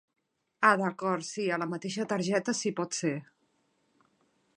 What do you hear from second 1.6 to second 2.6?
la mateixa targeta